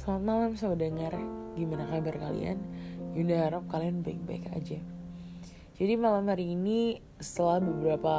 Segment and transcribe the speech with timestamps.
[0.00, 1.12] Selamat malam sobat dengar,
[1.60, 2.56] gimana kabar kalian?
[3.12, 4.80] Yunda harap kalian baik-baik aja.
[5.76, 8.14] Jadi malam hari ini setelah beberapa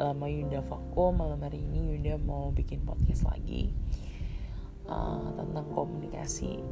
[0.00, 3.68] lama Yunda vakum, malam hari ini Yunda mau bikin podcast lagi
[4.88, 6.64] uh, tentang komunikasi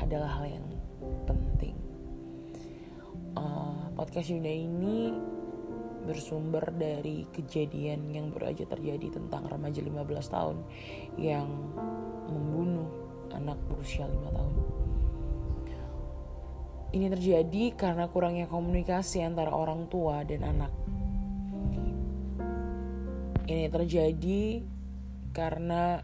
[0.00, 0.66] adalah hal yang
[1.28, 1.76] penting.
[3.36, 5.12] Uh, podcast Yunda ini
[6.08, 10.00] bersumber dari kejadian yang baru aja terjadi tentang remaja 15
[10.32, 10.56] tahun
[11.20, 11.44] yang
[12.24, 14.54] membunuh anak berusia 5 tahun.
[16.90, 20.72] Ini terjadi karena kurangnya komunikasi antara orang tua dan anak.
[23.46, 24.42] Ini terjadi
[25.30, 26.02] karena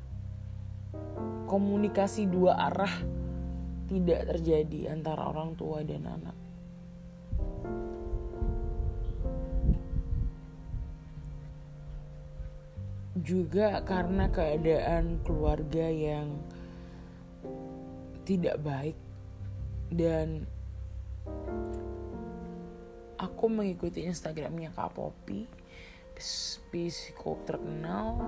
[1.51, 2.91] komunikasi dua arah
[3.87, 6.37] tidak terjadi antara orang tua dan anak.
[13.27, 16.31] Juga karena keadaan keluarga yang
[18.27, 18.97] tidak baik.
[19.87, 20.43] Dan
[23.17, 25.47] aku mengikuti Instagramnya Kak Poppy
[26.17, 28.19] psikolog terkenal.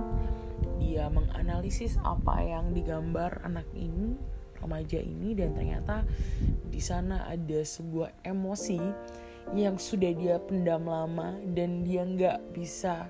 [0.79, 4.15] Dia menganalisis apa yang digambar anak ini
[4.59, 6.03] remaja ini dan ternyata
[6.67, 8.81] di sana ada sebuah emosi
[9.55, 13.09] yang sudah dia pendam lama dan dia nggak bisa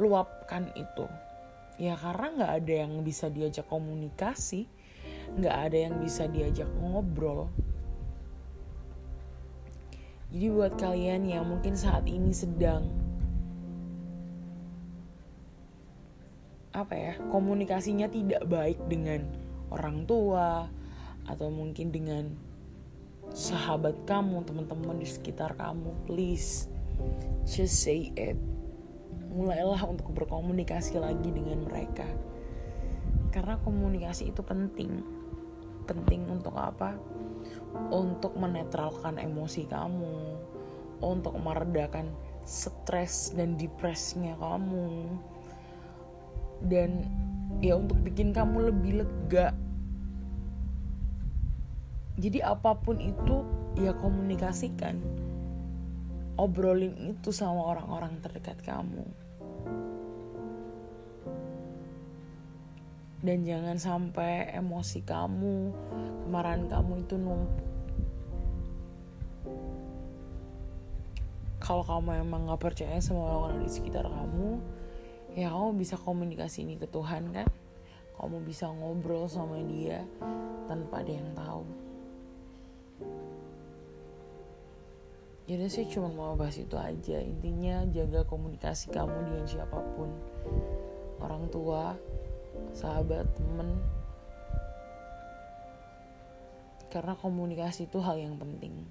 [0.00, 1.04] luapkan itu.
[1.76, 4.70] Ya karena nggak ada yang bisa diajak komunikasi
[5.36, 7.48] nggak ada yang bisa diajak ngobrol.
[10.32, 12.88] Jadi buat kalian yang mungkin saat ini sedang
[16.72, 19.28] apa ya komunikasinya tidak baik dengan
[19.68, 20.72] orang tua
[21.28, 22.32] atau mungkin dengan
[23.28, 26.72] sahabat kamu teman-teman di sekitar kamu please
[27.44, 28.40] just say it.
[29.32, 32.04] Mulailah untuk berkomunikasi lagi dengan mereka
[33.32, 35.02] karena komunikasi itu penting
[35.84, 36.94] penting untuk apa?
[37.90, 40.38] Untuk menetralkan emosi kamu,
[41.02, 42.12] untuk meredakan
[42.46, 45.18] stres dan depresnya kamu,
[46.66, 47.06] dan
[47.58, 49.54] ya untuk bikin kamu lebih lega.
[52.20, 53.42] Jadi apa pun itu
[53.80, 55.00] ya komunikasikan,
[56.36, 59.02] obrolin itu sama orang-orang terdekat kamu.
[63.22, 65.70] Dan jangan sampai emosi kamu
[66.26, 67.70] kemarahan kamu itu numpuk
[71.62, 74.58] kalau kamu emang gak percaya sama orang-orang di sekitar kamu
[75.32, 77.48] ya kamu bisa komunikasi ini ke Tuhan kan?
[78.20, 80.04] Kamu bisa ngobrol sama dia
[80.68, 81.64] tanpa ada yang tahu.
[85.42, 87.18] Jadi sih cuma mau bahas itu aja.
[87.18, 90.06] Intinya jaga komunikasi kamu dengan siapa pun.
[91.18, 91.98] Orang tua
[92.72, 93.78] sahabat temen.
[96.92, 98.84] Karena komunikasi itu hal yang penting.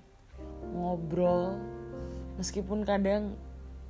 [0.74, 1.58] Ngobrol
[2.42, 3.38] meskipun kadang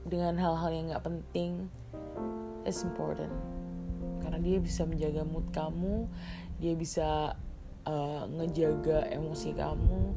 [0.04, 1.72] dengan hal-hal yang gak penting
[2.68, 3.32] it's important.
[4.20, 6.10] Karena dia bisa menjaga mood kamu
[6.62, 7.34] dia bisa
[7.90, 10.14] uh, ngejaga emosi kamu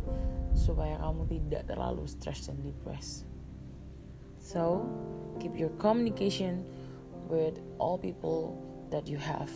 [0.52, 3.24] supaya kamu tidak terlalu stress dan depressed.
[4.36, 4.84] So
[5.40, 6.68] keep your communication
[7.32, 8.60] with all people
[8.94, 9.50] that you have.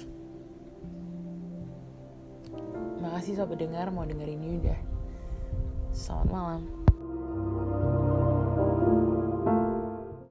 [2.99, 4.75] Makasih sobat dengar mau dengerin Yuda.
[5.95, 6.88] Selamat malam.